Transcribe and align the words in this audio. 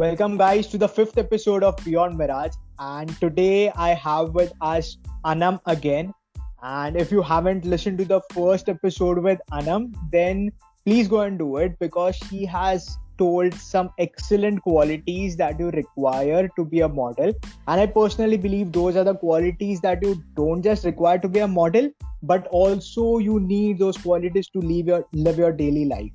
Welcome, 0.00 0.38
guys, 0.38 0.66
to 0.68 0.78
the 0.78 0.88
fifth 0.88 1.18
episode 1.18 1.62
of 1.62 1.76
Beyond 1.84 2.16
Mirage. 2.16 2.54
And 2.78 3.10
today 3.20 3.68
I 3.72 3.90
have 3.90 4.30
with 4.30 4.50
us 4.62 4.96
Anam 5.26 5.60
again. 5.66 6.14
And 6.62 6.96
if 6.96 7.12
you 7.12 7.20
haven't 7.20 7.66
listened 7.66 7.98
to 7.98 8.06
the 8.06 8.22
first 8.32 8.70
episode 8.70 9.18
with 9.18 9.42
Anam, 9.52 9.92
then 10.10 10.52
please 10.86 11.06
go 11.06 11.20
and 11.20 11.38
do 11.38 11.58
it 11.58 11.78
because 11.78 12.16
she 12.16 12.46
has 12.46 12.96
told 13.18 13.52
some 13.52 13.90
excellent 13.98 14.62
qualities 14.62 15.36
that 15.36 15.60
you 15.60 15.68
require 15.68 16.48
to 16.56 16.64
be 16.64 16.80
a 16.80 16.88
model. 16.88 17.34
And 17.68 17.78
I 17.78 17.84
personally 17.84 18.38
believe 18.38 18.72
those 18.72 18.96
are 18.96 19.04
the 19.04 19.16
qualities 19.16 19.82
that 19.82 20.02
you 20.02 20.24
don't 20.34 20.62
just 20.62 20.86
require 20.86 21.18
to 21.18 21.28
be 21.28 21.40
a 21.40 21.46
model, 21.46 21.90
but 22.22 22.46
also 22.46 23.18
you 23.18 23.38
need 23.38 23.78
those 23.78 23.98
qualities 23.98 24.48
to 24.54 24.60
live 24.60 24.86
your 24.86 25.04
live 25.12 25.36
your 25.36 25.52
daily 25.52 25.84
life. 25.84 26.10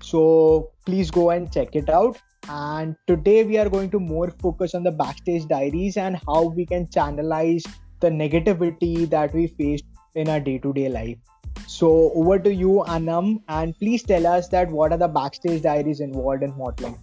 So 0.00 0.70
please 0.84 1.10
go 1.10 1.30
and 1.30 1.52
check 1.52 1.74
it 1.74 1.90
out. 1.90 2.22
And 2.48 2.94
today 3.06 3.44
we 3.44 3.58
are 3.58 3.68
going 3.68 3.90
to 3.90 3.98
more 3.98 4.30
focus 4.30 4.74
on 4.74 4.84
the 4.84 4.92
backstage 4.92 5.46
diaries 5.46 5.96
and 5.96 6.20
how 6.26 6.44
we 6.44 6.64
can 6.64 6.86
channelize 6.86 7.64
the 8.00 8.08
negativity 8.08 9.08
that 9.10 9.34
we 9.34 9.48
face 9.48 9.82
in 10.14 10.28
our 10.28 10.38
day-to-day 10.38 10.88
life. 10.88 11.18
So 11.66 12.12
over 12.14 12.38
to 12.38 12.54
you, 12.54 12.84
Anam, 12.84 13.42
and 13.48 13.76
please 13.78 14.02
tell 14.02 14.26
us 14.26 14.48
that 14.48 14.70
what 14.70 14.92
are 14.92 14.98
the 14.98 15.08
backstage 15.08 15.62
diaries 15.62 16.00
involved 16.00 16.42
in 16.42 16.56
modeling. 16.56 16.98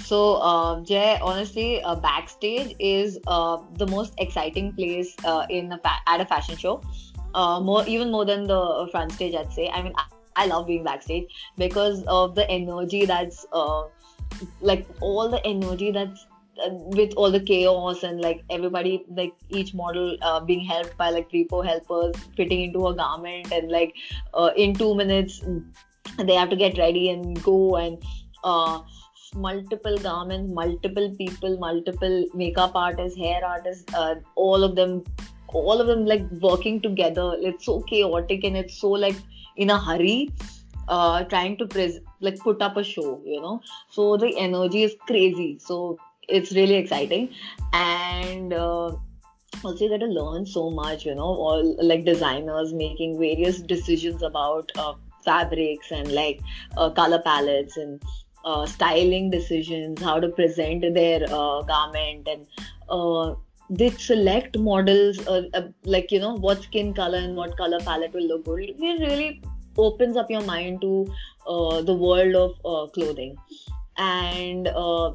So, 0.00 0.34
uh, 0.34 0.80
Jay, 0.82 1.18
honestly, 1.22 1.82
uh, 1.82 1.94
backstage 1.94 2.74
is 2.78 3.18
uh, 3.26 3.58
the 3.78 3.86
most 3.86 4.12
exciting 4.18 4.72
place 4.72 5.14
uh, 5.24 5.46
in 5.48 5.72
a 5.72 5.78
fa- 5.78 6.02
at 6.06 6.20
a 6.20 6.26
fashion 6.26 6.56
show. 6.56 6.82
Uh, 7.34 7.60
more, 7.60 7.86
even 7.86 8.10
more 8.10 8.24
than 8.24 8.46
the 8.46 8.88
front 8.90 9.12
stage, 9.12 9.34
I'd 9.34 9.52
say. 9.52 9.68
I 9.68 9.82
mean, 9.82 9.92
I, 9.96 10.04
I 10.36 10.46
love 10.46 10.66
being 10.66 10.84
backstage 10.84 11.24
because 11.56 12.02
of 12.04 12.34
the 12.34 12.48
energy 12.50 13.06
that's 13.06 13.46
uh, 13.52 13.84
like 14.60 14.86
all 15.00 15.28
the 15.28 15.44
energy 15.46 15.90
that's 15.90 16.26
uh, 16.64 16.70
with 16.70 17.12
all 17.16 17.30
the 17.30 17.40
chaos 17.40 18.02
and 18.02 18.20
like 18.20 18.42
everybody 18.50 19.04
like 19.08 19.32
each 19.50 19.74
model 19.74 20.16
uh, 20.22 20.40
being 20.40 20.64
helped 20.64 20.96
by 20.96 21.10
like 21.10 21.28
three 21.30 21.46
four 21.48 21.64
helpers 21.64 22.14
fitting 22.36 22.62
into 22.62 22.86
a 22.86 22.94
garment 22.94 23.50
and 23.52 23.70
like 23.70 23.94
uh, 24.34 24.50
in 24.56 24.74
two 24.74 24.94
minutes 24.94 25.42
they 26.18 26.34
have 26.34 26.50
to 26.50 26.56
get 26.56 26.78
ready 26.78 27.10
and 27.10 27.42
go 27.42 27.76
and 27.76 28.02
uh, 28.44 28.80
multiple 29.34 29.98
garments 29.98 30.52
multiple 30.52 31.12
people 31.18 31.58
multiple 31.58 32.24
makeup 32.34 32.72
artists 32.76 33.18
hair 33.18 33.44
artists 33.44 33.92
uh, 33.94 34.14
all 34.36 34.62
of 34.62 34.76
them 34.76 35.02
all 35.54 35.80
of 35.80 35.86
them 35.86 36.04
like 36.04 36.24
working 36.40 36.80
together. 36.80 37.36
It's 37.38 37.64
so 37.64 37.80
chaotic 37.82 38.44
and 38.44 38.56
it's 38.56 38.78
so 38.78 38.90
like 38.90 39.16
in 39.56 39.70
a 39.70 39.78
hurry 39.78 40.30
uh, 40.88 41.24
trying 41.24 41.56
to 41.58 41.66
pres- 41.66 42.00
like 42.24 42.38
put 42.38 42.62
up 42.62 42.76
a 42.76 42.84
show 42.84 43.20
you 43.24 43.40
know. 43.40 43.60
So 43.90 44.16
the 44.16 44.36
energy 44.38 44.82
is 44.82 44.96
crazy. 45.06 45.58
So 45.60 45.98
it's 46.28 46.52
really 46.52 46.74
exciting. 46.74 47.30
And 47.72 48.52
uh, 48.52 48.96
also 49.62 49.84
you 49.84 49.90
get 49.90 50.00
to 50.00 50.06
learn 50.06 50.44
so 50.46 50.70
much 50.70 51.06
you 51.06 51.14
know 51.14 51.32
all 51.46 51.76
like 51.82 52.04
designers 52.04 52.72
making 52.72 53.18
various 53.18 53.60
decisions 53.60 54.22
about 54.22 54.70
uh, 54.76 54.94
fabrics 55.24 55.90
and 55.90 56.12
like 56.12 56.40
uh, 56.76 56.90
color 56.90 57.20
palettes 57.20 57.76
and 57.76 58.02
uh, 58.44 58.66
styling 58.66 59.30
decisions 59.30 60.02
how 60.02 60.20
to 60.20 60.28
present 60.28 60.84
their 60.94 61.24
uh, 61.30 61.62
garment 61.62 62.28
and 62.28 62.46
uh, 62.90 63.34
they 63.70 63.88
select 63.90 64.58
models 64.58 65.26
uh, 65.26 65.42
like 65.84 66.10
you 66.12 66.20
know 66.20 66.34
what 66.34 66.62
skin 66.62 66.92
color 66.92 67.18
and 67.18 67.34
what 67.34 67.56
color 67.56 67.80
palette 67.80 68.12
will 68.12 68.28
look 68.28 68.44
good. 68.44 68.60
It 68.60 69.00
really 69.00 69.40
opens 69.76 70.16
up 70.16 70.30
your 70.30 70.42
mind 70.42 70.80
to 70.80 71.06
uh, 71.46 71.82
the 71.82 71.94
world 71.94 72.34
of 72.34 72.52
uh, 72.64 72.90
clothing. 72.90 73.36
And 73.96 74.68
uh, 74.68 75.14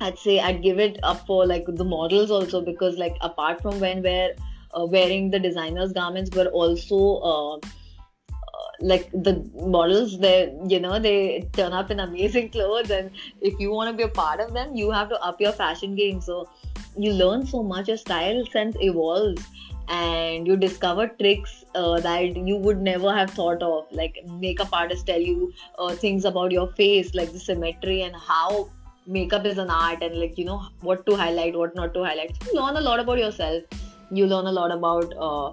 i'd 0.00 0.18
say 0.18 0.38
i'd 0.40 0.62
give 0.62 0.78
it 0.78 0.98
up 1.02 1.26
for 1.26 1.44
like 1.44 1.64
the 1.66 1.84
models 1.84 2.30
also 2.30 2.60
because 2.60 2.96
like 2.98 3.16
apart 3.20 3.60
from 3.60 3.80
when 3.80 4.02
we're 4.02 4.32
uh, 4.74 4.84
wearing 4.84 5.30
the 5.30 5.38
designers 5.38 5.92
garments 5.92 6.30
but 6.30 6.46
also 6.48 6.98
uh, 7.32 7.56
uh, 7.56 8.70
like 8.80 9.10
the 9.12 9.34
models 9.54 10.18
they 10.18 10.52
you 10.68 10.80
know 10.80 10.98
they 10.98 11.48
turn 11.52 11.72
up 11.72 11.90
in 11.90 12.00
amazing 12.00 12.48
clothes 12.56 12.90
and 12.90 13.10
if 13.40 13.58
you 13.58 13.70
want 13.70 13.90
to 13.90 13.96
be 13.96 14.02
a 14.02 14.08
part 14.08 14.40
of 14.40 14.52
them 14.52 14.74
you 14.74 14.90
have 14.90 15.08
to 15.08 15.20
up 15.22 15.40
your 15.40 15.52
fashion 15.52 15.94
game. 15.94 16.20
So 16.20 16.48
you 16.96 17.12
learn 17.12 17.46
so 17.46 17.62
much 17.62 17.88
your 17.88 17.96
style 17.96 18.44
sense 18.52 18.76
evolves 18.80 19.46
and 19.88 20.46
you 20.46 20.56
discover 20.56 21.08
tricks 21.08 21.64
uh, 21.74 22.00
that 22.00 22.36
you 22.36 22.56
would 22.56 22.80
never 22.80 23.14
have 23.14 23.30
thought 23.30 23.62
of. 23.62 23.86
Like 23.90 24.18
makeup 24.40 24.68
artists 24.72 25.04
tell 25.04 25.20
you 25.20 25.52
uh, 25.78 25.94
things 25.94 26.24
about 26.24 26.52
your 26.52 26.68
face 26.72 27.14
like 27.14 27.32
the 27.32 27.40
symmetry 27.40 28.02
and 28.02 28.14
how 28.16 28.68
makeup 29.06 29.44
is 29.44 29.58
an 29.58 29.68
art 29.68 30.02
and 30.02 30.16
like 30.18 30.38
you 30.38 30.44
know 30.44 30.62
what 30.80 31.04
to 31.06 31.16
highlight 31.16 31.56
what 31.56 31.74
not 31.74 31.94
to 31.94 32.04
highlight. 32.04 32.36
You 32.46 32.60
learn 32.60 32.76
a 32.76 32.80
lot 32.80 33.00
about 33.00 33.18
yourself. 33.18 33.62
You 34.10 34.26
learn 34.26 34.46
a 34.46 34.52
lot 34.52 34.70
about 34.70 35.12
uh, 35.16 35.48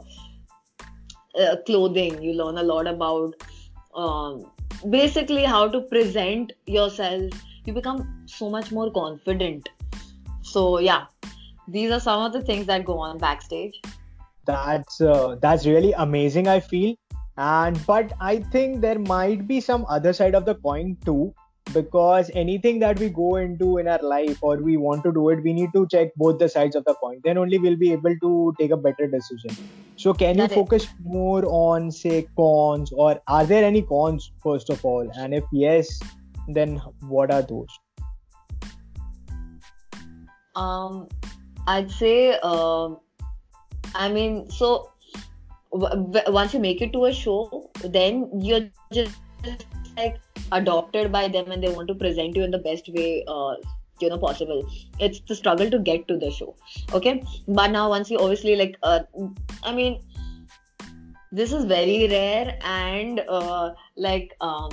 uh, 1.39 1.55
clothing. 1.65 2.21
You 2.21 2.33
learn 2.33 2.57
a 2.57 2.63
lot 2.63 2.87
about 2.87 3.35
um, 3.95 4.45
basically 4.89 5.43
how 5.43 5.67
to 5.67 5.81
present 5.81 6.53
yourself. 6.65 7.31
You 7.65 7.73
become 7.73 8.23
so 8.25 8.49
much 8.49 8.71
more 8.71 8.91
confident. 8.91 9.69
So 10.41 10.79
yeah. 10.79 11.05
These 11.71 11.91
are 11.91 11.99
some 11.99 12.21
of 12.21 12.33
the 12.33 12.41
things 12.41 12.65
that 12.65 12.83
go 12.83 12.97
on 12.97 13.19
backstage 13.19 13.79
that's 14.45 15.01
uh, 15.01 15.35
that's 15.41 15.65
really 15.65 15.93
amazing 15.93 16.47
i 16.47 16.59
feel. 16.59 16.95
And 17.37 17.79
but 17.87 18.11
i 18.19 18.39
think 18.53 18.81
there 18.81 18.99
might 18.99 19.47
be 19.47 19.61
some 19.61 19.85
other 19.89 20.13
side 20.13 20.35
of 20.35 20.45
the 20.45 20.55
coin 20.55 20.97
too. 21.05 21.33
Because 21.73 22.31
anything 22.33 22.79
that 22.79 22.99
we 22.99 23.09
go 23.09 23.35
into 23.35 23.77
in 23.77 23.87
our 23.87 24.01
life 24.01 24.39
or 24.41 24.57
we 24.57 24.75
want 24.75 25.03
to 25.03 25.11
do 25.13 25.29
it 25.29 25.43
we 25.43 25.53
need 25.53 25.69
to 25.73 25.87
check 25.91 26.09
both 26.15 26.39
the 26.39 26.49
sides 26.49 26.75
of 26.75 26.83
the 26.85 26.95
coin. 26.95 27.21
Then 27.23 27.37
only 27.37 27.59
we'll 27.59 27.77
be 27.77 27.91
able 27.91 28.15
to 28.23 28.53
take 28.59 28.71
a 28.71 28.77
better 28.77 29.07
decision. 29.07 29.55
So 29.95 30.13
can 30.13 30.37
That 30.37 30.49
you 30.49 30.55
focus 30.55 30.87
more 31.03 31.43
on 31.45 31.91
say 31.91 32.27
cons 32.35 32.91
or 32.91 33.21
are 33.27 33.45
there 33.45 33.63
any 33.63 33.83
cons 33.83 34.31
first 34.41 34.71
of 34.71 34.83
all? 34.83 35.11
And 35.15 35.33
if 35.33 35.43
yes 35.51 35.99
then 36.47 36.77
what 37.01 37.31
are 37.31 37.43
those? 37.43 37.67
Um 40.55 41.07
i'd 41.67 41.91
say 41.91 42.33
um 42.39 42.97
i 43.95 44.09
mean 44.09 44.49
so 44.49 44.91
w- 45.71 46.21
once 46.27 46.53
you 46.53 46.59
make 46.59 46.81
it 46.81 46.93
to 46.93 47.05
a 47.05 47.13
show 47.13 47.69
then 47.83 48.29
you're 48.41 48.69
just 48.93 49.17
like 49.97 50.19
adopted 50.51 51.11
by 51.11 51.27
them 51.27 51.51
and 51.51 51.63
they 51.63 51.69
want 51.69 51.87
to 51.87 51.95
present 51.95 52.35
you 52.35 52.43
in 52.43 52.51
the 52.51 52.57
best 52.57 52.89
way 52.89 53.23
uh, 53.27 53.55
you 53.99 54.09
know 54.09 54.17
possible. 54.17 54.65
It's 54.99 55.19
the 55.27 55.35
struggle 55.35 55.69
to 55.69 55.79
get 55.79 56.07
to 56.07 56.17
the 56.17 56.31
show 56.31 56.55
okay? 56.93 57.23
But 57.47 57.71
now 57.71 57.89
once 57.89 58.09
you 58.09 58.17
obviously 58.17 58.55
like 58.55 58.77
uh, 58.83 58.99
i 59.63 59.73
mean 59.73 60.01
this 61.31 61.51
is 61.51 61.65
very 61.65 62.07
rare 62.07 62.57
and 62.63 63.21
uh, 63.27 63.73
like 63.95 64.35
um, 64.41 64.69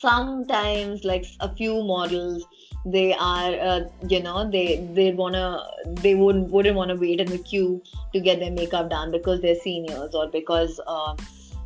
sometimes 0.00 1.04
like 1.04 1.26
a 1.40 1.54
few 1.54 1.82
models 1.82 2.46
they 2.84 3.14
are 3.14 3.52
uh, 3.54 3.80
you 4.08 4.22
know 4.22 4.50
they 4.50 4.84
they 4.92 5.12
wanna 5.12 5.64
they 6.02 6.14
wouldn't 6.14 6.50
wouldn't 6.50 6.76
want 6.76 6.90
to 6.90 6.96
wait 6.96 7.20
in 7.20 7.28
the 7.28 7.38
queue 7.38 7.82
to 8.12 8.20
get 8.20 8.40
their 8.40 8.50
makeup 8.50 8.90
done 8.90 9.10
because 9.10 9.40
they're 9.40 9.54
seniors 9.54 10.14
or 10.14 10.28
because 10.28 10.80
uh, 10.86 11.14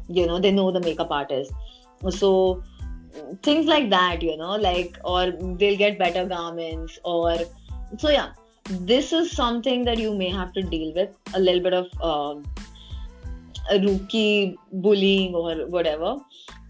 you 0.08 0.26
know 0.26 0.38
they 0.38 0.50
know 0.50 0.70
the 0.70 0.80
makeup 0.80 1.10
artist. 1.10 1.52
So 2.10 2.62
things 3.42 3.64
like 3.66 3.88
that 3.88 4.22
you 4.22 4.36
know 4.36 4.56
like 4.56 4.98
or 5.04 5.30
they'll 5.30 5.78
get 5.78 5.98
better 5.98 6.26
garments 6.26 6.98
or 7.04 7.38
so 7.98 8.10
yeah. 8.10 8.32
This 8.68 9.12
is 9.12 9.30
something 9.30 9.84
that 9.84 9.96
you 9.96 10.12
may 10.12 10.28
have 10.28 10.52
to 10.54 10.60
deal 10.60 10.92
with 10.92 11.10
a 11.34 11.38
little 11.38 11.62
bit 11.62 11.72
of 11.72 11.86
um, 12.02 12.44
rookie 13.70 14.58
bullying 14.72 15.36
or 15.36 15.68
whatever. 15.68 16.16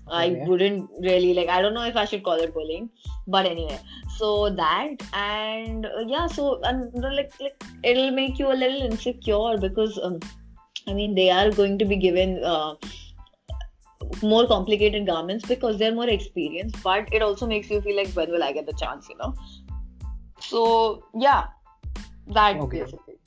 I 0.08 0.42
wouldn't 0.46 0.88
really 1.00 1.34
like 1.34 1.48
i 1.48 1.60
don't 1.60 1.74
know 1.74 1.82
if 1.82 1.96
i 1.96 2.04
should 2.04 2.22
call 2.22 2.34
it 2.34 2.54
bullying 2.54 2.88
but 3.26 3.44
anyway 3.44 3.78
so 4.16 4.50
that 4.50 5.02
and 5.12 5.86
uh, 5.86 6.04
yeah 6.06 6.26
so 6.26 6.60
and 6.62 6.92
like 6.94 7.32
like 7.40 7.64
it'll 7.82 8.10
make 8.10 8.38
you 8.38 8.52
a 8.52 8.58
little 8.62 8.82
insecure 8.82 9.58
because 9.58 9.98
um, 10.02 10.20
i 10.88 10.94
mean 10.94 11.14
they 11.14 11.30
are 11.30 11.50
going 11.50 11.78
to 11.78 11.84
be 11.84 11.96
given 11.96 12.42
uh, 12.44 12.74
more 14.22 14.46
complicated 14.46 15.06
garments 15.06 15.46
because 15.46 15.78
they're 15.78 15.94
more 15.94 16.08
experienced 16.08 16.82
but 16.82 17.08
it 17.12 17.22
also 17.22 17.46
makes 17.46 17.70
you 17.70 17.80
feel 17.80 17.96
like 17.96 18.08
when 18.20 18.30
will 18.30 18.42
i 18.42 18.52
get 18.52 18.66
the 18.66 18.72
chance 18.74 19.08
you 19.08 19.16
know? 19.18 19.34
So 20.40 21.04
yeah 21.14 21.44
that 22.28 22.60
Okay. 22.60 22.80
basically. 22.80 23.18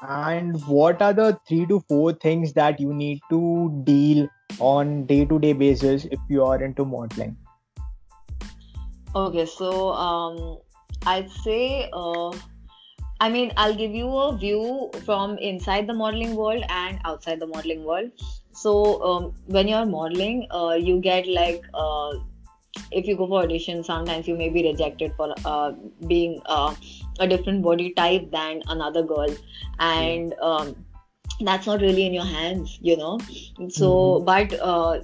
And 0.00 0.64
what 0.66 1.02
are 1.02 1.12
the 1.12 1.38
three 1.48 1.66
to 1.66 1.80
four 1.88 2.12
things 2.12 2.52
that 2.52 2.78
you 2.78 2.94
need 2.94 3.20
to 3.30 3.82
deal 3.84 4.28
on 4.60 5.06
day 5.06 5.24
to 5.24 5.38
day 5.38 5.52
basis 5.52 6.04
if 6.04 6.20
you 6.28 6.44
are 6.44 6.62
into 6.62 6.84
modeling 6.84 7.36
Okay, 9.14 9.46
so 9.46 9.92
um, 9.92 10.58
I'd 11.06 11.30
say, 11.30 11.88
uh, 11.92 12.30
I 13.20 13.28
mean, 13.28 13.52
I'll 13.56 13.74
give 13.74 13.92
you 13.92 14.08
a 14.08 14.36
view 14.36 14.90
from 15.04 15.38
inside 15.38 15.86
the 15.86 15.94
modeling 15.94 16.34
world 16.36 16.62
and 16.68 17.00
outside 17.04 17.40
the 17.40 17.46
modeling 17.46 17.84
world. 17.84 18.10
So 18.52 19.02
um, 19.02 19.34
when 19.46 19.68
you're 19.68 19.86
modeling, 19.86 20.46
uh, 20.50 20.76
you 20.78 21.00
get 21.00 21.26
like 21.26 21.64
uh, 21.74 22.12
if 22.90 23.06
you 23.06 23.16
go 23.16 23.26
for 23.26 23.42
audition 23.42 23.82
sometimes 23.84 24.26
you 24.26 24.36
may 24.36 24.48
be 24.48 24.62
rejected 24.62 25.12
for 25.16 25.34
uh, 25.44 25.72
being 26.06 26.40
uh, 26.46 26.74
a 27.20 27.26
different 27.26 27.62
body 27.62 27.92
type 27.92 28.30
than 28.30 28.62
another 28.68 29.02
girl 29.02 29.34
and 29.78 30.34
um, 30.40 30.74
that's 31.40 31.66
not 31.66 31.80
really 31.80 32.06
in 32.06 32.14
your 32.14 32.24
hands 32.24 32.78
you 32.80 32.96
know 32.96 33.18
so 33.68 33.90
mm-hmm. 33.90 34.24
but 34.24 34.52
uh, 34.60 35.00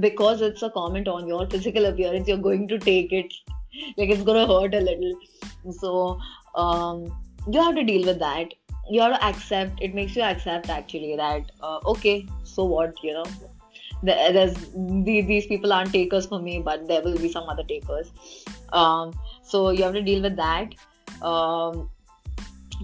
because 0.00 0.40
it's 0.40 0.62
a 0.62 0.70
comment 0.70 1.08
on 1.08 1.26
your 1.26 1.46
physical 1.46 1.86
appearance 1.86 2.28
you're 2.28 2.38
going 2.38 2.68
to 2.68 2.78
take 2.78 3.12
it. 3.12 3.32
Like 3.96 4.10
it's 4.10 4.22
gonna 4.22 4.46
hurt 4.46 4.74
a 4.74 4.80
little. 4.80 5.12
So 5.72 6.18
um, 6.54 7.04
you 7.50 7.62
have 7.62 7.74
to 7.74 7.84
deal 7.84 8.06
with 8.06 8.18
that. 8.18 8.54
You 8.90 9.00
have 9.02 9.18
to 9.18 9.24
accept 9.24 9.82
it 9.82 9.94
makes 9.94 10.16
you 10.16 10.22
accept 10.22 10.70
actually 10.70 11.14
that 11.16 11.50
uh, 11.62 11.80
okay 11.84 12.26
so 12.44 12.64
what 12.64 13.02
you 13.02 13.12
know? 13.12 13.24
There's 14.02 14.54
these 14.74 15.46
people 15.46 15.72
aren't 15.72 15.92
takers 15.92 16.26
for 16.26 16.40
me 16.40 16.60
but 16.60 16.86
there 16.88 17.02
will 17.02 17.18
be 17.18 17.30
some 17.30 17.48
other 17.48 17.64
takers. 17.64 18.10
Um, 18.72 19.12
so 19.42 19.70
you 19.70 19.82
have 19.82 19.94
to 19.94 20.02
deal 20.02 20.22
with 20.22 20.36
that. 20.36 20.74
Um, 21.22 21.90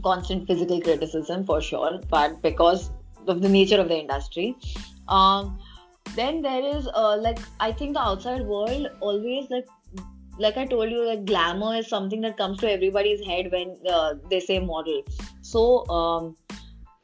constant 0.02 0.46
physical 0.46 0.80
criticism 0.80 1.46
for 1.46 1.60
sure 1.60 2.00
but 2.10 2.42
because 2.42 2.90
of 3.28 3.40
the 3.40 3.48
nature 3.48 3.80
of 3.80 3.88
the 3.88 3.96
industry. 3.96 4.56
Um, 5.08 5.58
then 6.14 6.42
there 6.42 6.64
is 6.76 6.88
uh, 6.94 7.16
like 7.16 7.38
i 7.60 7.72
think 7.72 7.94
the 7.94 8.00
outside 8.00 8.42
world 8.42 8.88
always 9.00 9.48
like 9.50 9.66
like 10.38 10.56
i 10.56 10.66
told 10.66 10.90
you 10.90 11.06
like 11.06 11.24
glamour 11.24 11.74
is 11.76 11.88
something 11.88 12.20
that 12.20 12.36
comes 12.36 12.58
to 12.58 12.70
everybody's 12.70 13.24
head 13.24 13.50
when 13.52 13.76
uh, 13.88 14.14
they 14.30 14.40
say 14.40 14.58
model 14.58 15.02
so 15.42 15.86
um, 15.88 16.36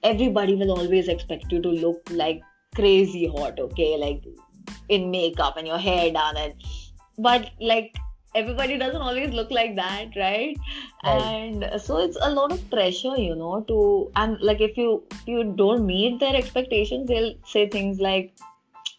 everybody 0.02 0.54
will 0.54 0.72
always 0.72 1.08
expect 1.08 1.50
you 1.52 1.60
to 1.62 1.68
look 1.68 2.00
like 2.10 2.40
crazy 2.74 3.26
hot 3.26 3.58
okay 3.58 3.96
like 3.96 4.22
in 4.88 5.10
makeup 5.10 5.56
and 5.56 5.66
your 5.66 5.78
hair 5.78 6.10
done 6.12 6.36
and 6.36 6.54
but 7.18 7.50
like 7.60 7.96
everybody 8.34 8.78
doesn't 8.78 9.02
always 9.02 9.30
look 9.30 9.50
like 9.50 9.74
that 9.76 10.06
right? 10.16 10.56
right? 11.04 11.20
and 11.20 11.80
so 11.80 11.98
it's 11.98 12.16
a 12.20 12.30
lot 12.30 12.52
of 12.52 12.70
pressure 12.70 13.16
you 13.16 13.34
know 13.34 13.60
to 13.66 14.10
and 14.16 14.40
like 14.40 14.60
if 14.60 14.76
you 14.76 15.02
if 15.10 15.26
you 15.26 15.44
don't 15.56 15.84
meet 15.84 16.20
their 16.20 16.34
expectations 16.34 17.08
they'll 17.08 17.34
say 17.44 17.68
things 17.68 18.00
like 18.00 18.32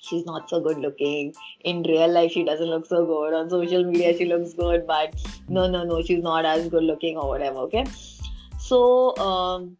she's 0.01 0.25
not 0.25 0.49
so 0.49 0.59
good 0.59 0.77
looking. 0.77 1.33
In 1.63 1.83
real 1.83 2.11
life 2.11 2.31
she 2.31 2.43
doesn't 2.43 2.67
look 2.67 2.85
so 2.85 3.05
good. 3.05 3.33
On 3.33 3.49
social 3.49 3.83
media 3.83 4.17
she 4.17 4.25
looks 4.25 4.53
good 4.53 4.87
but 4.87 5.15
no 5.47 5.67
no 5.67 5.83
no 5.83 6.01
she's 6.01 6.23
not 6.23 6.45
as 6.45 6.67
good 6.69 6.83
looking 6.83 7.17
or 7.17 7.27
whatever 7.27 7.59
okay? 7.59 7.85
So 8.59 9.15
um, 9.17 9.77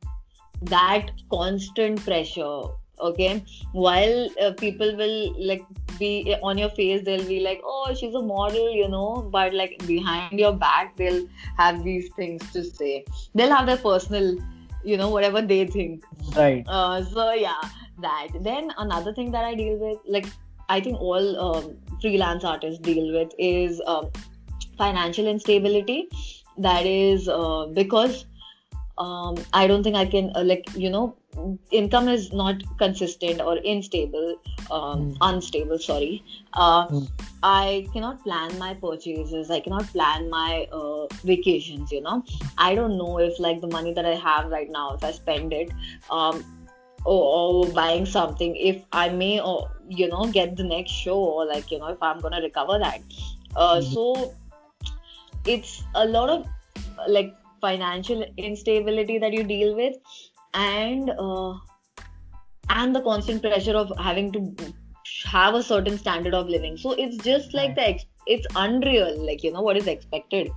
that 0.62 1.12
constant 1.32 2.04
pressure 2.04 2.62
okay? 3.00 3.44
While 3.72 4.30
uh, 4.40 4.52
people 4.54 4.96
will 4.96 5.36
like 5.40 5.66
be 5.98 6.36
on 6.42 6.58
your 6.58 6.70
face 6.70 7.04
they'll 7.04 7.28
be 7.28 7.40
like 7.40 7.62
oh 7.64 7.94
she's 7.94 8.16
a 8.16 8.22
model 8.22 8.72
you 8.72 8.88
know? 8.88 9.28
But 9.32 9.54
like 9.54 9.76
behind 9.88 10.40
your 10.40 10.54
back 10.54 10.96
they'll 10.98 11.28
have 11.58 11.84
these 11.84 12.10
things 12.16 12.52
to 12.54 12.64
say. 12.64 13.06
They'll 13.36 13.56
have 13.56 13.66
their 13.66 13.78
personal 13.78 14.38
you 14.84 14.98
know 14.98 15.10
whatever 15.10 15.42
they 15.42 15.66
think. 15.66 16.04
Right. 16.36 16.64
Uh, 16.68 17.04
so 17.04 17.34
yeah 17.34 17.62
that. 18.02 18.28
Then 18.42 18.72
another 18.78 19.14
thing 19.14 19.32
that 19.32 19.46
i 19.46 19.56
deal 19.56 19.78
with 19.78 20.00
like 20.08 20.28
i 20.70 20.80
think 20.80 21.00
all 21.00 21.40
um, 21.46 21.78
freelance 22.02 22.44
artists 22.44 22.80
deal 22.80 23.14
with 23.14 23.32
is 23.38 23.82
um, 23.86 24.10
financial 24.78 25.28
instability. 25.28 26.10
That 26.58 26.86
is 26.86 27.28
uh, 27.28 27.68
because 27.74 28.26
um, 28.98 29.36
i 29.54 29.68
don't 29.68 29.84
think 29.84 29.96
i 29.96 30.06
can 30.06 30.32
uh, 30.36 30.44
like 30.44 30.66
you 30.76 30.90
know 30.90 31.16
income 31.72 32.08
is 32.10 32.32
not 32.34 32.62
consistent 32.78 33.42
or 33.42 33.58
unstable 33.64 34.36
um, 34.70 35.12
mm. 35.12 35.18
unstable 35.22 35.80
sorry. 35.80 36.24
Uh, 36.54 36.88
mm. 36.88 37.08
i 37.44 37.88
cannot 37.94 38.22
plan 38.24 38.58
my 38.60 38.74
purchases. 38.74 39.50
I 39.50 39.60
cannot 39.62 39.86
plan 39.94 40.30
my 40.30 40.68
uh, 40.72 41.08
vacations 41.24 41.92
you 41.92 42.02
know. 42.02 42.24
I 42.58 42.76
don't 42.76 42.98
know 42.98 43.20
if 43.20 43.40
like 43.40 43.62
the 43.62 43.68
money 43.68 43.94
that 43.94 44.06
i 44.06 44.16
have 44.16 44.52
right 44.52 44.70
now 44.70 44.94
if 44.96 45.04
i 45.04 45.12
spend 45.12 45.54
it 45.54 45.72
um, 46.10 46.44
or, 47.06 47.66
or 47.66 47.72
buying 47.74 48.06
something. 48.06 48.56
If 48.56 48.84
i 48.92 49.10
may 49.10 49.40
or 49.40 49.70
you 49.90 50.08
know 50.08 50.26
get 50.32 50.56
the 50.56 50.64
next 50.64 50.92
show 50.92 51.18
or 51.18 51.46
like 51.46 51.72
you 51.72 51.80
know 51.80 51.88
if 51.88 52.02
i'm 52.02 52.20
gonna 52.20 52.42
recover 52.42 52.80
that. 52.80 53.02
Uh, 53.56 53.76
mm. 53.76 53.94
so 53.94 54.34
it's 55.46 55.84
a 55.96 56.06
lot 56.06 56.30
of 56.30 56.48
like 57.08 57.36
financial 57.60 58.24
instability 58.38 59.18
that 59.18 59.34
you 59.34 59.44
deal 59.44 59.76
with 59.76 59.96
and 60.54 61.12
uh, 61.18 61.54
and 62.70 62.96
the 62.96 63.02
constant 63.02 63.42
pressure 63.42 63.76
of 63.76 63.92
having 64.00 64.32
to 64.32 64.74
have 65.26 65.56
a 65.56 65.64
certain 65.64 65.98
standard 65.98 66.34
of 66.34 66.48
living. 66.48 66.78
So 66.78 66.94
it's 66.94 67.18
just 67.18 67.54
like 67.54 67.76
the 67.76 67.88
ex- 67.88 68.06
it's 68.28 68.46
unreal 68.56 69.26
like 69.26 69.44
you 69.44 69.52
know 69.52 69.62
what 69.62 69.78
is 69.78 69.88
expected. 69.88 70.52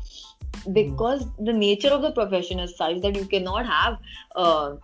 Because 0.73 1.27
the 1.39 1.53
nature 1.53 1.89
of 1.89 2.03
the 2.03 2.13
profession 2.13 2.59
is 2.59 2.77
such 2.77 3.01
that 3.03 3.17
you 3.17 3.27
cannot 3.27 3.67
have 3.67 3.99
uh, 4.35 4.77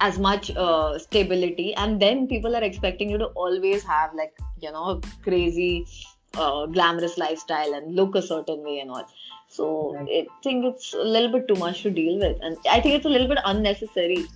as 0.00 0.18
much 0.18 0.50
uh, 0.56 0.98
stability 0.98 1.74
and 1.74 2.00
then 2.00 2.26
people 2.26 2.54
are 2.54 2.62
expecting 2.62 3.08
you 3.08 3.18
to 3.18 3.26
always 3.44 3.82
have 3.82 4.14
like 4.14 4.38
you 4.60 4.70
know 4.70 5.00
crazy 5.22 5.86
uh, 6.34 6.66
glamorous 6.66 7.16
lifestyle 7.18 7.74
and 7.74 7.94
look 7.94 8.14
a 8.14 8.22
certain 8.22 8.62
way 8.62 8.80
and 8.80 8.90
all 8.90 9.06
so 9.50 9.96
right. 9.96 10.08
I 10.08 10.42
think 10.44 10.64
it's 10.64 10.94
a 10.94 11.02
little 11.02 11.32
bit 11.32 11.48
too 11.48 11.56
much 11.56 11.82
to 11.82 11.90
deal 11.90 12.20
with, 12.20 12.38
and 12.40 12.56
I 12.70 12.80
think 12.80 12.94
it's 12.94 13.04
a 13.04 13.08
little 13.08 13.26
bit 13.26 13.38
unnecessary. 13.44 14.26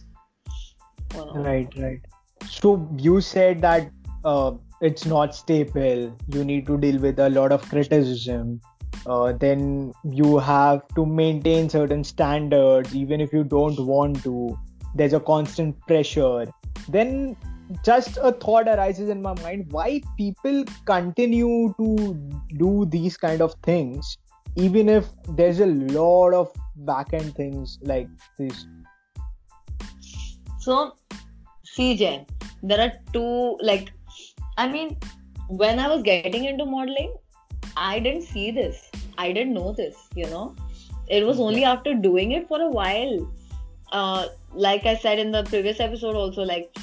Right, 1.15 1.73
right. 1.77 2.01
So 2.49 2.89
you 2.99 3.21
said 3.21 3.61
that 3.61 3.93
uh, 4.25 4.53
it's 4.81 5.07
not 5.07 5.37
stable. 5.37 6.17
You 6.29 6.45
need 6.45 6.67
to 6.67 6.77
deal 6.77 6.99
with 6.99 7.21
a 7.21 7.31
lot 7.31 7.53
of 7.53 7.63
criticism. 7.69 8.61
Uh, 9.07 9.33
then 9.33 9.93
you 10.03 10.39
have 10.39 10.83
to 10.97 11.07
maintain 11.07 11.71
certain 11.71 12.03
standards, 12.03 12.95
even 12.97 13.21
if 13.21 13.33
you 13.33 13.45
don't 13.45 13.79
want 13.79 14.21
to. 14.25 14.59
There's 14.95 15.13
a 15.13 15.21
constant 15.21 15.81
pressure. 15.87 16.47
Then 16.89 17.37
just 17.85 18.19
a 18.21 18.33
thought 18.33 18.69
arises 18.69 19.09
in 19.09 19.23
my 19.23 19.35
mind 19.41 19.67
why 19.71 20.03
people 20.19 20.65
continue 20.85 21.75
to 21.79 22.15
do 22.59 22.87
these 22.87 23.17
kind 23.17 23.41
of 23.41 23.55
things 23.63 24.19
even 24.57 24.89
if 24.89 25.07
there's 25.31 25.61
a 25.61 25.67
lot 25.67 26.33
of 26.33 26.53
back 26.77 27.13
end 27.13 27.35
things 27.35 27.79
like 27.83 28.09
this. 28.39 28.67
So, 30.61 30.95
CJ, 31.77 32.27
there 32.63 32.81
are 32.81 32.93
two 33.13 33.59
like, 33.61 33.93
I 34.57 34.69
mean, 34.69 34.97
when 35.49 35.79
I 35.79 35.89
was 35.89 36.03
getting 36.03 36.45
into 36.45 36.65
modeling, 36.65 37.15
I 37.77 37.99
didn't 37.99 38.23
see 38.23 38.51
this. 38.51 38.91
I 39.19 39.33
didn't 39.33 39.55
know 39.55 39.73
this. 39.73 39.97
You 40.15 40.27
know, 40.27 40.55
it 41.09 41.27
was 41.27 41.41
only 41.41 41.65
after 41.65 41.95
doing 41.95 42.33
it 42.33 42.47
for 42.49 42.61
a 42.61 42.71
while. 42.71 43.29
Uh, 43.95 44.27
like 44.53 44.87
I 44.87 44.97
said 44.97 45.19
in 45.19 45.31
the 45.31 45.45
previous 45.45 45.81
episode, 45.81 46.17
also 46.17 46.43
like. 46.43 46.77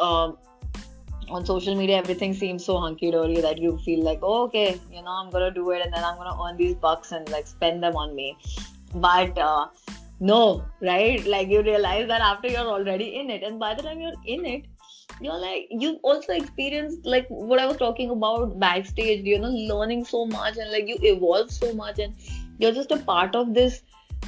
Uh, 0.00 0.32
on 1.36 1.46
social 1.46 1.74
media 1.74 1.96
everything 1.96 2.32
seems 2.38 2.64
so 2.64 2.78
hunky 2.78 3.10
dory 3.10 3.40
that 3.40 3.58
you 3.58 3.78
feel 3.84 4.02
like 4.04 4.18
oh, 4.22 4.42
okay 4.44 4.78
you 4.90 5.02
know 5.02 5.12
i'm 5.18 5.30
gonna 5.30 5.50
do 5.50 5.70
it 5.70 5.80
and 5.84 5.94
then 5.94 6.04
i'm 6.04 6.16
gonna 6.16 6.36
earn 6.44 6.56
these 6.56 6.74
bucks 6.74 7.12
and 7.12 7.28
like 7.30 7.46
spend 7.46 7.82
them 7.82 7.96
on 7.96 8.14
me 8.14 8.36
but 8.96 9.38
uh, 9.38 9.66
no 10.20 10.64
right 10.80 11.24
like 11.26 11.48
you 11.48 11.62
realize 11.62 12.06
that 12.08 12.20
after 12.20 12.48
you're 12.48 12.72
already 12.74 13.16
in 13.20 13.30
it 13.30 13.42
and 13.42 13.58
by 13.58 13.72
the 13.74 13.82
time 13.82 14.00
you're 14.00 14.20
in 14.26 14.44
it 14.44 14.66
you're 15.20 15.38
like 15.38 15.66
you 15.70 15.98
also 16.02 16.32
experienced 16.32 17.06
like 17.06 17.26
what 17.28 17.58
i 17.58 17.66
was 17.66 17.76
talking 17.76 18.10
about 18.10 18.58
backstage 18.58 19.24
you 19.24 19.38
know 19.38 19.48
learning 19.72 20.04
so 20.04 20.26
much 20.26 20.56
and 20.56 20.70
like 20.70 20.86
you 20.86 20.96
evolve 21.02 21.50
so 21.50 21.72
much 21.74 21.98
and 21.98 22.14
you're 22.58 22.72
just 22.72 22.90
a 22.90 22.98
part 22.98 23.34
of 23.34 23.54
this 23.54 23.82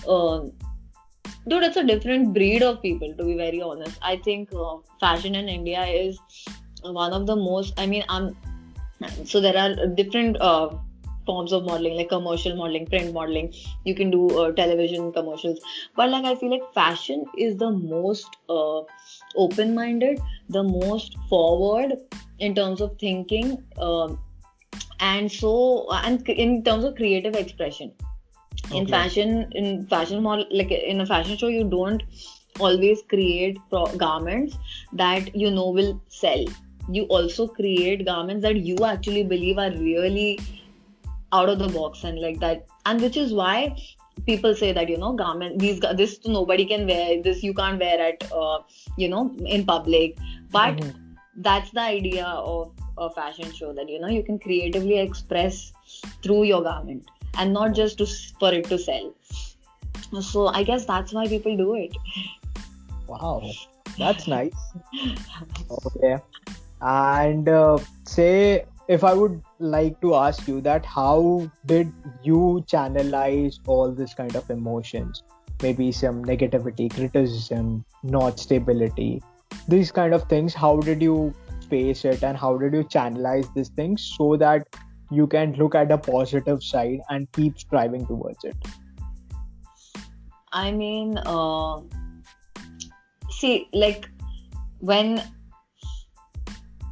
uh, 0.09 0.41
dude 1.49 1.63
it's 1.63 1.77
a 1.77 1.85
different 1.85 2.33
breed 2.33 2.63
of 2.63 2.81
people 2.83 3.15
to 3.15 3.25
be 3.25 3.37
very 3.37 3.61
honest. 3.63 3.99
I 4.03 4.17
think 4.17 4.51
uh, 4.55 4.77
fashion 5.01 5.35
in 5.35 5.49
india 5.49 5.85
is 5.85 6.19
one 6.83 7.13
of 7.13 7.27
the 7.27 7.37
most 7.37 7.79
i 7.79 7.87
mean 7.87 8.05
i'm 8.09 8.37
so 9.25 9.41
there 9.41 9.57
are 9.57 9.87
different 9.87 10.41
uh, 10.41 10.71
forms 11.27 11.53
of 11.53 11.65
modeling 11.65 11.97
like 11.97 12.09
commercial 12.09 12.57
modeling 12.57 12.87
print 12.87 13.13
modeling. 13.13 13.53
You 13.85 13.95
can 13.95 14.11
do 14.11 14.29
uh, 14.39 14.53
television 14.53 15.13
commercials. 15.13 15.61
But 15.97 16.11
like 16.11 16.25
i 16.25 16.35
feel 16.35 16.51
like 16.51 16.73
fashion 16.75 17.25
is 17.37 17.57
the 17.57 17.71
most 17.71 18.37
uh, 18.49 18.83
open 19.37 19.75
minded 19.75 20.21
the 20.49 20.63
most 20.63 21.17
forward 21.29 21.95
in 22.39 22.55
terms 22.55 22.81
of 22.81 22.97
thinking 22.99 23.63
um, 23.79 24.19
and 25.01 25.31
so 25.31 25.87
and 25.93 26.29
in 26.29 26.63
terms 26.65 26.85
of 26.85 26.95
creative 26.95 27.35
expression 27.35 27.93
okay. 28.67 28.79
in 28.79 28.87
fashion 28.87 29.53
in 29.53 29.87
fashion 29.87 30.23
model 30.23 30.47
like 30.51 30.71
in 30.71 31.01
a 31.01 31.07
fashion 31.07 31.37
show 31.37 31.49
you 31.49 31.65
don't 31.65 32.03
always 32.61 33.03
create 33.09 33.59
pro- 33.71 33.97
garments 33.97 34.59
that 34.93 35.35
you 35.35 35.51
know 35.51 35.71
will 35.71 36.01
sell 36.09 36.45
you 36.89 37.05
also 37.05 37.47
create 37.47 38.05
garments 38.05 38.43
that 38.43 38.57
you 38.57 38.77
actually 38.85 39.25
believe 39.25 39.59
are 39.59 39.71
really 39.73 40.39
out 41.33 41.49
of 41.49 41.59
the 41.59 41.69
box 41.69 42.05
and 42.05 42.21
like 42.21 42.39
that 42.41 42.67
and 42.87 43.01
which 43.01 43.17
is 43.17 43.33
why 43.33 43.77
people 44.27 44.55
say 44.55 44.73
that 44.73 44.89
you 44.89 44.97
know 44.97 45.13
garment 45.13 45.59
these 45.59 45.81
this 45.97 46.19
nobody 46.27 46.65
can 46.65 46.87
wear 46.87 47.23
this 47.23 47.43
you 47.43 47.53
can't 47.53 47.81
wear 47.81 48.01
at 48.09 48.33
uh, 48.33 48.59
you 48.97 49.09
know 49.09 49.35
in 49.47 49.65
public 49.65 50.17
but 50.51 50.77
mm-hmm. 50.77 51.15
that's 51.39 51.71
the 51.71 51.81
idea 51.81 52.27
of 52.27 52.73
a 52.99 53.11
fashion 53.11 53.51
show 53.53 53.73
that 53.73 53.89
you 53.89 53.99
know 54.01 54.09
you 54.09 54.23
can 54.23 54.39
creatively 54.39 54.99
express 54.99 55.73
through 56.23 56.45
your 56.45 56.63
garment 56.63 57.11
and 57.39 57.53
not 57.53 57.75
just 57.75 57.99
to 57.99 58.07
for 58.39 58.53
it 58.53 58.65
to 58.67 58.79
sell. 58.79 59.13
So 60.21 60.47
i 60.49 60.63
guess 60.63 60.85
that's 60.87 61.13
why 61.13 61.27
people 61.27 61.57
do 61.57 61.75
it. 61.75 61.97
Wow 63.07 63.51
that's 63.99 64.27
nice. 64.27 64.53
Okay. 65.71 66.17
And 66.81 67.49
uh, 67.49 67.79
say 68.05 68.65
if 68.87 69.03
i 69.03 69.15
would 69.15 69.41
like 69.59 69.99
to 70.03 70.15
ask 70.15 70.47
you 70.47 70.61
that 70.61 70.85
how 70.85 71.51
did 71.65 71.91
you 72.23 72.63
channelize 72.73 73.59
all 73.67 73.93
this 73.93 74.15
kind 74.15 74.37
of 74.37 74.51
emotions? 74.51 75.23
Maybe 75.63 75.93
some 75.93 76.25
negativity 76.25 76.93
criticism 76.93 77.85
not 78.03 78.39
stability 78.39 79.23
these 79.69 79.91
kind 79.93 80.15
of 80.15 80.25
things. 80.25 80.55
How 80.55 80.81
did 80.81 81.01
you 81.01 81.35
face 81.71 82.05
it 82.05 82.23
and 82.23 82.37
how 82.37 82.57
did 82.59 82.75
you 82.75 82.85
channelize 82.85 83.53
these 83.55 83.71
things 83.71 84.15
so 84.19 84.37
that 84.37 84.69
you 85.11 85.27
can 85.27 85.53
look 85.55 85.75
at 85.75 85.89
the 85.89 85.99
positive 85.99 86.63
side 86.63 87.01
and 87.11 87.31
keep 87.33 87.59
striving 87.59 88.07
towards 88.07 88.45
it. 88.45 88.57
I 90.53 90.71
mean 90.73 91.19
uh, 91.19 91.81
see 93.31 93.69
like 93.73 94.09
when 94.79 95.23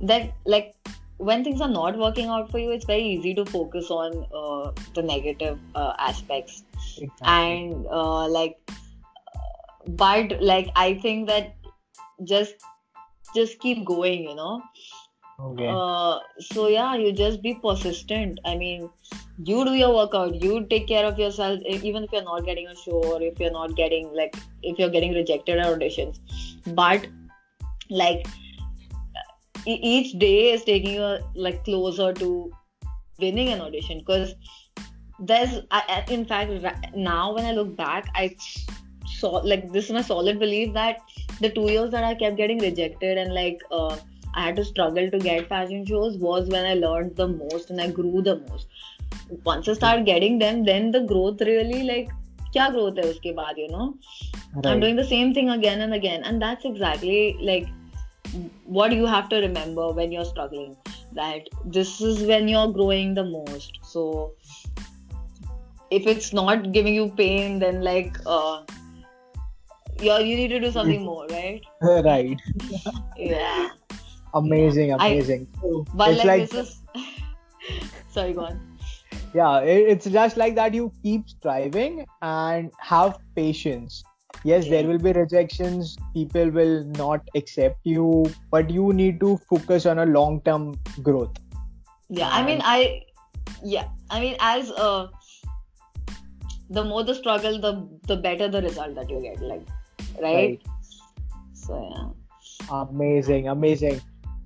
that 0.00 0.32
like 0.44 0.74
when 1.18 1.44
things 1.44 1.60
are 1.60 1.68
not 1.68 1.96
working 1.96 2.26
out 2.26 2.50
for 2.50 2.58
you 2.58 2.70
it's 2.72 2.84
very 2.84 3.04
easy 3.04 3.34
to 3.34 3.44
focus 3.44 3.90
on 3.90 4.26
uh, 4.34 4.72
the 4.94 5.02
negative 5.02 5.58
uh, 5.74 5.92
aspects. 5.98 6.64
Exactly. 6.98 7.26
and 7.26 7.86
uh, 7.90 8.28
like 8.28 8.58
but 9.88 10.40
like 10.40 10.68
i 10.76 10.94
think 10.94 11.28
that 11.28 11.54
just 12.24 12.54
just 13.34 13.58
keep 13.60 13.84
going 13.84 14.22
you 14.22 14.34
know 14.34 14.62
okay. 15.42 15.68
Uh, 15.68 16.18
so 16.40 16.68
yeah 16.68 16.94
you 16.94 17.12
just 17.12 17.42
be 17.42 17.54
persistent. 17.54 18.40
I 18.44 18.56
mean 18.56 18.90
you 19.44 19.64
do 19.64 19.74
your 19.74 19.94
workout. 19.94 20.42
You 20.42 20.66
take 20.66 20.86
care 20.86 21.04
of 21.04 21.18
yourself 21.18 21.60
even 21.66 22.04
if 22.04 22.12
you're 22.12 22.24
not 22.24 22.44
getting 22.44 22.68
a 22.68 22.76
show 22.76 23.02
or 23.12 23.22
if 23.22 23.40
you're 23.40 23.52
not 23.52 23.74
getting 23.76 24.12
like 24.14 24.36
if 24.62 24.78
you're 24.78 24.90
getting 24.90 25.14
rejected 25.14 25.58
at 25.58 25.66
auditions. 25.66 26.18
But 26.74 27.06
like 27.90 28.26
each 29.66 30.18
day 30.18 30.52
is 30.52 30.64
taking 30.64 30.94
you 30.94 31.18
like 31.34 31.64
closer 31.64 32.12
to 32.14 32.50
winning 33.20 33.48
an 33.48 33.60
audition. 33.60 33.98
Because 33.98 34.34
there's 35.22 35.60
I, 35.70 36.04
in 36.08 36.24
fact 36.24 36.50
now 36.96 37.32
when 37.32 37.44
i 37.44 37.52
look 37.52 37.76
back 37.76 38.06
i 38.14 38.34
saw 39.06 39.30
like 39.50 39.70
this 39.72 39.84
is 39.86 39.92
my 39.92 40.02
solid 40.02 40.38
belief 40.38 40.72
that 40.74 40.98
the 41.40 41.50
two 41.50 41.70
years 41.70 41.90
that 41.92 42.02
i 42.02 42.14
kept 42.14 42.36
getting 42.36 42.58
rejected 42.58 43.18
and 43.18 43.32
like 43.32 43.60
uh, 43.70 43.96
i 44.34 44.44
had 44.46 44.56
to 44.56 44.64
struggle 44.64 45.10
to 45.10 45.18
get 45.18 45.48
fashion 45.48 45.84
shows 45.92 46.16
was 46.16 46.48
when 46.48 46.66
i 46.72 46.74
learned 46.74 47.14
the 47.16 47.28
most 47.28 47.70
and 47.70 47.80
i 47.80 47.90
grew 47.90 48.22
the 48.22 48.36
most. 48.48 48.68
Once 49.44 49.68
i 49.68 49.72
started 49.74 50.06
getting 50.06 50.38
them 50.38 50.64
then 50.64 50.90
the 50.90 51.00
growth 51.12 51.40
really 51.40 51.82
like 51.92 52.10
kya 52.54 52.70
growth 52.74 52.98
hai 53.02 53.08
uske 53.12 53.30
baad 53.40 53.62
you 53.64 53.68
know? 53.76 53.86
Right. 54.54 54.66
i'm 54.70 54.80
doing 54.80 54.96
the 54.96 55.08
same 55.12 55.34
thing 55.38 55.50
again 55.58 55.86
and 55.86 56.00
again 56.00 56.24
and 56.30 56.46
that's 56.46 56.64
exactly 56.72 57.36
like 57.50 57.68
what 58.64 58.92
you 58.92 59.06
have 59.06 59.28
to 59.28 59.40
remember 59.40 59.90
when 59.92 60.12
you're 60.12 60.24
struggling 60.24 60.76
that 61.14 61.48
this 61.64 62.00
is 62.00 62.22
when 62.22 62.48
you're 62.48 62.72
growing 62.72 63.14
the 63.14 63.24
most. 63.24 63.78
So 63.82 64.32
if 65.90 66.06
it's 66.06 66.32
not 66.32 66.72
giving 66.72 66.94
you 66.94 67.10
pain 67.10 67.58
then 67.58 67.82
like 67.82 68.16
uh 68.24 68.62
you 70.00 70.12
you 70.12 70.36
need 70.36 70.48
to 70.48 70.60
do 70.60 70.70
something 70.70 71.04
more 71.10 71.26
right? 71.26 71.62
Right. 71.80 72.40
Yeah 73.16 73.68
amazing 74.34 74.92
amazing. 74.92 75.46
I, 75.56 75.68
but 75.94 76.16
like, 76.16 76.24
like, 76.24 76.50
this 76.50 76.68
is 76.68 76.80
sorry 78.08 78.32
go 78.32 78.46
on. 78.46 78.60
Yeah 79.34 79.60
it's 79.60 80.06
just 80.06 80.36
like 80.36 80.54
that 80.56 80.74
you 80.74 80.92
keep 81.02 81.28
striving 81.28 82.06
and 82.22 82.70
have 82.78 83.18
patience. 83.36 84.02
Yes 84.44 84.68
there 84.68 84.86
will 84.86 84.98
be 84.98 85.12
rejections. 85.12 85.96
People 86.14 86.50
will 86.50 86.84
not 86.84 87.28
accept 87.34 87.78
you 87.84 88.26
but 88.50 88.70
you 88.70 88.92
need 88.92 89.20
to 89.20 89.38
focus 89.48 89.86
on 89.86 89.98
a 90.00 90.06
long 90.06 90.40
term 90.42 90.74
growth. 91.02 91.36
Yeah 92.08 92.28
i 92.28 92.42
mean 92.44 92.60
i 92.62 93.02
yeah 93.64 93.88
i 94.10 94.20
mean 94.20 94.36
as 94.40 94.70
uh 94.72 95.08
the 96.70 96.84
more 96.84 97.04
the 97.04 97.14
struggle 97.14 97.60
the 97.60 97.88
the 98.06 98.16
better 98.16 98.48
the 98.48 98.60
result 98.62 98.94
that 98.94 99.08
you 99.08 99.20
get 99.20 99.40
like 99.40 99.66
right, 100.20 100.34
right. 100.34 100.62
so 101.52 101.78
yeah. 101.90 102.08
Amazing 102.70 103.48
amazing 103.48 104.00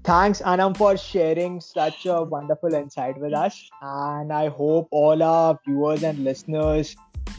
thanks 0.09 0.41
anam 0.53 0.75
for 0.75 0.97
sharing 0.97 1.61
such 1.61 2.07
a 2.07 2.23
wonderful 2.23 2.73
insight 2.75 3.19
with 3.19 3.35
us 3.35 3.69
and 3.83 4.33
i 4.33 4.49
hope 4.49 4.89
all 4.91 5.23
our 5.23 5.59
viewers 5.65 6.03
and 6.03 6.25
listeners 6.25 6.95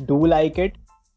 do 0.06 0.26
like 0.28 0.58
it 0.58 0.76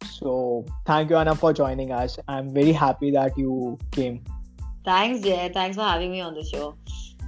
so 0.08 0.64
thank 0.86 1.10
you, 1.10 1.16
Anam, 1.16 1.36
for 1.36 1.52
joining 1.52 1.92
us. 1.92 2.18
I'm 2.28 2.52
very 2.52 2.72
happy 2.72 3.10
that 3.12 3.36
you 3.36 3.78
came. 3.90 4.24
Thanks, 4.84 5.20
Jay. 5.20 5.50
Thanks 5.52 5.76
for 5.76 5.82
having 5.82 6.10
me 6.10 6.20
on 6.20 6.34
the 6.34 6.44
show. 6.44 6.76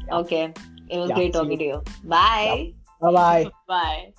Yeah. 0.07 0.17
Okay. 0.17 0.55
It 0.89 0.99
was 0.99 1.11
yeah, 1.11 1.15
great 1.15 1.33
talking 1.33 1.53
you. 1.53 1.59
to 1.59 1.65
you. 1.65 1.83
Bye. 2.05 2.73
Yeah. 3.03 3.11
Bye-bye. 3.11 3.51
Bye. 3.69 4.13